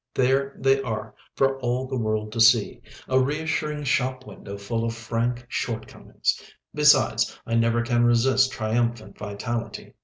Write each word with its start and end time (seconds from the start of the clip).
There 0.15 0.55
they 0.57 0.81
are 0.81 1.13
for 1.35 1.59
all 1.59 1.85
the 1.85 1.95
world 1.95 2.31
to 2.31 2.39
see, 2.41 2.81
a 3.07 3.19
reassuring 3.19 3.83
shop 3.83 4.25
window 4.25 4.57
full 4.57 4.83
of 4.83 4.95
frank 4.95 5.45
shortcomings. 5.47 6.41
Besides, 6.73 7.39
I 7.45 7.53
never 7.53 7.83
can 7.83 8.03
resist 8.05 8.51
triumphant 8.51 9.19
vitality. 9.19 9.93